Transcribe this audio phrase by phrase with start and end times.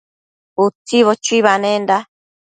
[0.65, 1.97] Utsibo chuibanenda